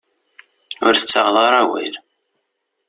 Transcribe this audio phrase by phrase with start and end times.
[0.85, 1.93] Ur tettaɣeḍ ara awal.